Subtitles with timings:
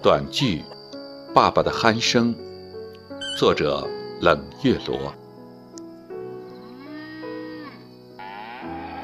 [0.00, 0.62] 短剧
[1.34, 2.32] 《爸爸的鼾声》，
[3.36, 3.84] 作者
[4.20, 5.12] 冷月罗。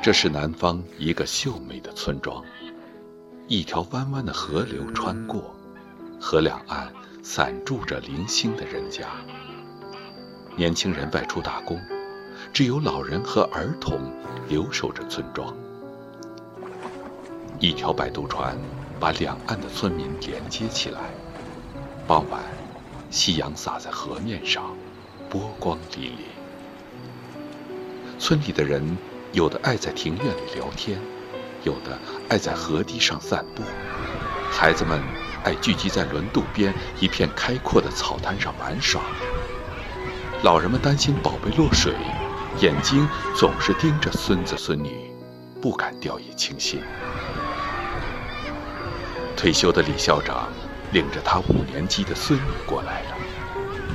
[0.01, 2.41] 这是南方一个秀美的村庄，
[3.49, 5.53] 一条弯弯的河流穿过，
[6.21, 6.93] 河两岸
[7.25, 9.09] 散住着零星的人家。
[10.57, 11.77] 年轻人外出打工，
[12.53, 13.99] 只有老人和儿童
[14.49, 15.53] 留守着村庄。
[17.59, 18.57] 一条摆渡船。
[19.05, 20.99] 把两岸的村民连接起来。
[22.07, 22.41] 傍晚，
[23.11, 24.75] 夕阳洒在河面上，
[25.29, 26.13] 波光粼粼。
[28.19, 28.97] 村里的人，
[29.33, 30.99] 有的爱在庭院里聊天，
[31.65, 31.99] 有的
[32.31, 33.63] 爱在河堤上散步。
[34.51, 35.03] 孩子们
[35.45, 39.03] 爱聚集在轮渡边一片开阔的草滩上玩耍。
[40.43, 41.93] 老人们担心宝贝落水，
[42.59, 43.07] 眼睛
[43.37, 45.13] 总是盯着孙子孙女，
[45.61, 46.81] 不敢掉以轻心。
[49.45, 50.51] 退休的李校长
[50.91, 53.17] 领着他五年级的孙女过来了，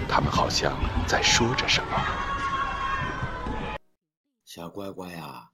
[0.07, 1.89] 他们好像在说着什么。
[4.45, 5.49] 小乖乖啊，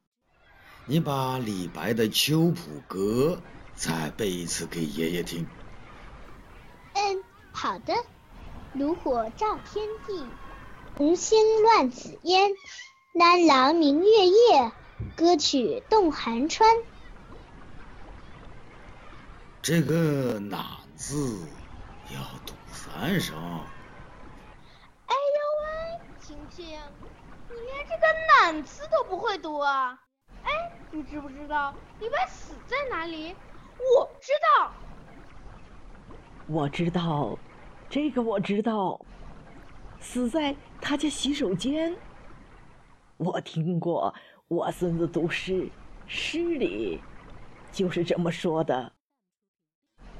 [0.85, 3.39] 你把李白的《秋浦歌》
[3.73, 5.47] 再背一次给爷爷听。
[6.95, 7.23] 嗯，
[7.53, 7.93] 好的。
[8.73, 10.25] 炉火照天地，
[10.97, 12.51] 红星乱紫烟。
[13.13, 14.73] 南郎明月夜，
[15.16, 16.69] 歌曲动寒川。
[19.66, 20.63] 这个“难”
[20.95, 21.39] 字
[22.13, 23.35] 要读三声。
[25.07, 26.67] 哎呦喂，晴晴，
[27.49, 30.00] 你连这个“难”字都不会读啊？
[30.44, 30.51] 哎，
[30.91, 33.35] 你知不知道李白死在哪里？
[33.79, 34.72] 我知道。
[36.45, 37.35] 我知道，
[37.89, 39.03] 这个我知道，
[40.00, 41.97] 死在他家洗手间。
[43.18, 44.13] 我听过
[44.47, 45.68] 我孙子读诗，
[46.06, 47.01] 诗里
[47.72, 48.91] 就是这么说的。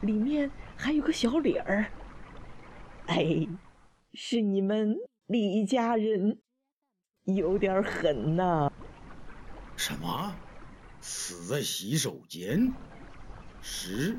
[0.06, 1.92] 里面还有个小理儿，
[3.08, 3.48] 哎，
[4.14, 4.96] 是你们
[5.26, 6.40] 李家人
[7.24, 8.72] 有点狠呐！
[9.76, 10.36] 什么？
[11.02, 12.74] 死在洗手间？
[13.62, 14.16] 时？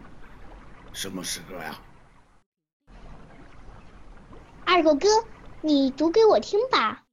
[0.93, 1.81] 什么诗歌呀？
[4.65, 5.09] 二狗哥，
[5.63, 7.05] 你读给我听吧。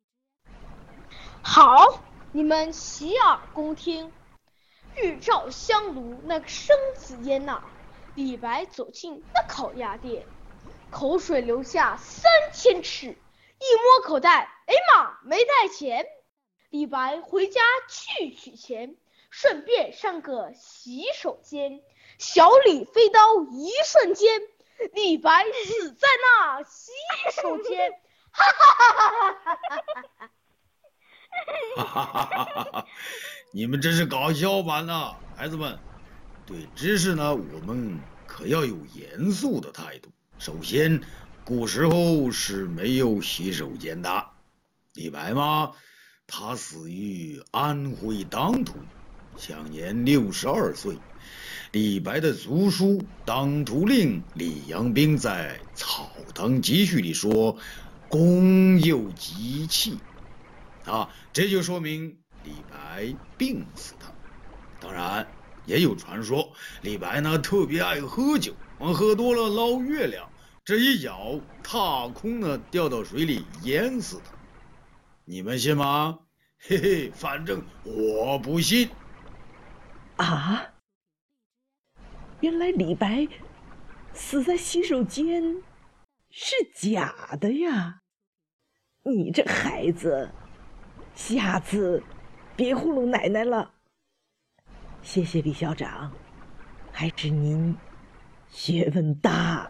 [1.44, 4.12] 好，你们洗耳恭听。
[4.96, 7.64] 日照香炉那个生紫烟呐。
[8.16, 10.25] 李白走进那烤鸭店，
[10.91, 13.07] 口水流下三千尺。
[13.07, 16.06] 一摸口袋，哎妈，没带钱！
[16.69, 18.96] 李白回家去取钱，
[19.29, 21.81] 顺便上个洗手间。
[22.18, 23.19] 小李飞刀
[23.51, 24.41] 一瞬间，
[24.94, 26.91] 李白死在那洗
[27.41, 27.91] 手间。
[28.31, 29.16] 哈哈哈哈
[29.69, 29.81] 哈
[30.18, 30.30] 哈！
[31.75, 32.85] 哈哈哈哈哈哈！
[33.53, 35.80] 你们这是搞笑版呢，孩子们。
[36.53, 40.12] 对知识呢，我们可要有严肃的态度。
[40.38, 41.02] 首先，
[41.44, 44.28] 古时候是没有洗手间的。
[44.94, 45.72] 李白嘛，
[46.28, 48.75] 他死于安徽当涂，
[49.36, 50.96] 享年六十二岁。
[51.72, 57.58] 李白的族叔当涂令李阳冰在《草堂集序》里说
[58.08, 59.97] ：“公有疾气。”
[60.86, 64.06] 啊，这就说明李白病死的。
[64.80, 65.28] 当然。
[65.66, 66.51] 也有传说，
[66.81, 70.29] 李白呢特别爱喝酒，喝多了捞月亮，
[70.66, 74.24] 这一脚踏空呢掉到水里淹死的。
[75.25, 76.19] 你们信吗？
[76.59, 78.90] 嘿嘿，反正我不信。
[80.18, 80.69] 啊！
[82.41, 83.28] 原来李白
[84.13, 85.63] 死在洗手间
[86.30, 88.01] 是假的呀！
[89.04, 90.30] 你这孩子，
[91.16, 92.04] 下次
[92.56, 93.74] 别糊弄奶奶了。
[95.04, 96.12] 谢谢李校长，
[96.92, 97.76] 还是您
[98.50, 99.70] 学问大。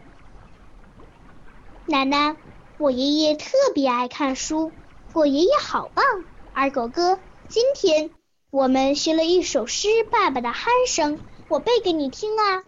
[1.88, 2.36] 奶奶，
[2.78, 4.72] 我爷爷特别爱看书，
[5.14, 6.06] 我爷爷好棒。
[6.54, 7.20] 二狗哥，
[7.50, 8.12] 今天
[8.52, 11.18] 我们学了一首诗《爸爸的鼾声》，
[11.50, 12.64] 我背给你听啊。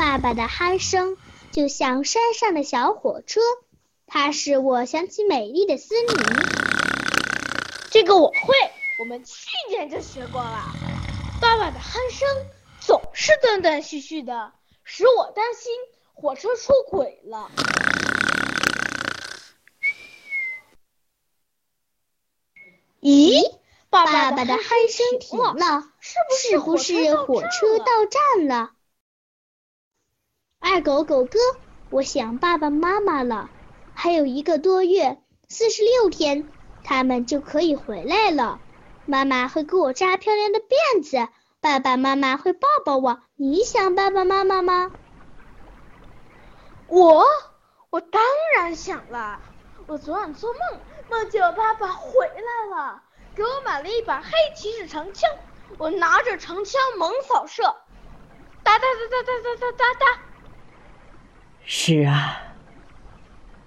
[0.00, 1.18] 爸爸的鼾声
[1.52, 3.42] 就像山上的小火车，
[4.06, 6.16] 它使我想起美丽的森林。
[7.90, 8.54] 这个我会，
[8.98, 10.72] 我们去年就学过了。
[11.42, 12.26] 爸爸的鼾声
[12.80, 14.54] 总是断断续续的，
[14.84, 15.70] 使我担心
[16.14, 17.50] 火车出轨了。
[23.02, 23.52] 咦，
[23.90, 28.70] 爸爸的鼾声停了，是不是火车到站了？
[30.72, 31.40] 二狗狗哥，
[31.90, 33.50] 我想爸爸妈妈了。
[33.92, 36.48] 还有一个多月，四十六天，
[36.84, 38.60] 他们就可以回来了。
[39.04, 41.26] 妈妈会给我扎漂亮的辫子，
[41.60, 43.20] 爸爸妈妈会抱抱我。
[43.34, 44.92] 你想爸爸妈妈吗？
[46.86, 47.26] 我，
[47.90, 48.22] 我当
[48.54, 49.40] 然想了。
[49.88, 50.60] 我昨晚做梦，
[51.10, 53.02] 梦见我爸爸回来了，
[53.34, 55.28] 给我买了一把黑骑士长枪。
[55.78, 57.64] 我拿着长枪猛扫射，
[58.62, 60.20] 哒哒哒哒哒哒哒哒哒。
[61.72, 62.56] 是啊，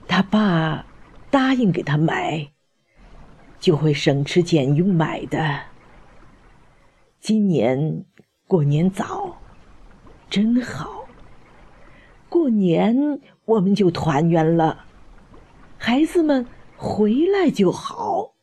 [0.10, 0.86] 他爸
[1.32, 2.52] 答应给他买，
[3.62, 5.62] 就会省吃俭用买的。
[7.22, 8.04] 今年
[8.46, 9.42] 过年早，
[10.30, 11.06] 真好。
[12.28, 14.86] 过年我们就团圆了，
[15.78, 16.46] 孩子们
[16.76, 18.34] 回来就好。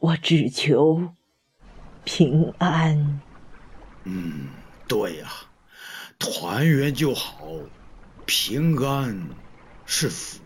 [0.00, 1.10] 我只求
[2.02, 3.20] 平安。
[4.02, 4.48] 嗯，
[4.88, 5.28] 对呀，
[6.18, 7.46] 团圆就好。
[8.28, 9.18] 平安
[9.86, 10.38] 是福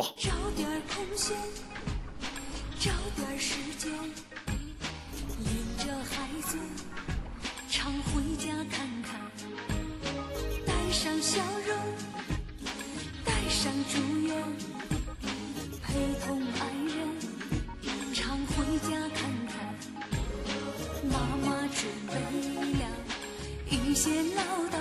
[0.00, 0.04] 啊！
[0.18, 1.36] 找点空闲，
[2.80, 3.92] 找点时间，
[5.38, 6.58] 领着孩子
[7.70, 9.20] 常回家看看，
[10.66, 11.76] 带上笑容，
[13.24, 14.36] 带上祝愿，
[15.84, 16.66] 陪同爱
[16.96, 19.54] 人常回家看看。
[21.08, 22.14] 妈妈准备
[22.80, 22.84] 了
[23.70, 24.42] 一些唠
[24.72, 24.79] 叨。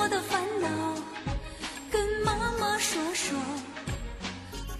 [0.00, 0.94] 活的烦恼
[1.90, 3.38] 跟妈妈说说，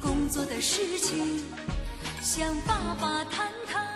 [0.00, 1.44] 工作的事情
[2.22, 3.86] 向爸爸谈谈。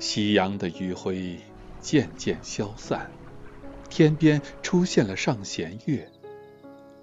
[0.00, 1.38] 夕阳的余晖。
[1.78, 3.08] 渐渐消散，
[3.88, 6.10] 天边出现了上弦月。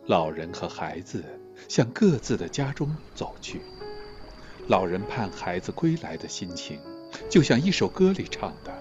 [0.05, 1.23] 老人和孩子
[1.69, 3.61] 向各自的家中走去。
[4.67, 6.79] 老人盼孩子归来的心情，
[7.29, 8.73] 就像一首歌里唱的：“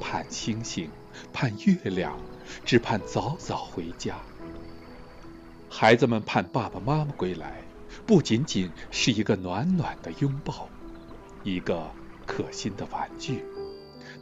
[0.00, 0.90] 盼星星，
[1.32, 2.18] 盼月亮，
[2.64, 4.16] 只盼早早回家。”
[5.68, 7.62] 孩子们盼爸爸妈妈归来，
[8.06, 10.68] 不仅仅是一个暖暖的拥抱，
[11.42, 11.90] 一个
[12.26, 13.44] 可心的玩具。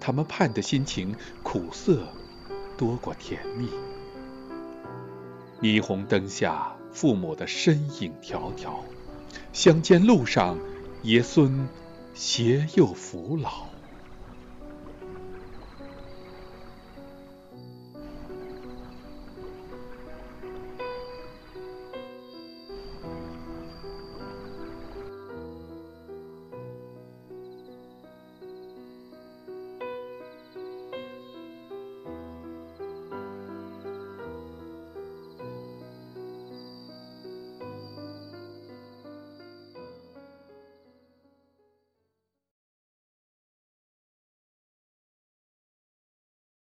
[0.01, 1.15] 他们盼的心情
[1.45, 2.09] 苦涩
[2.77, 3.69] 多过甜蜜。
[5.63, 8.81] 霓虹灯下，父母的身影迢迢，
[9.53, 10.59] 乡间路上，
[11.03, 11.69] 爷孙
[12.15, 13.72] 携幼扶老。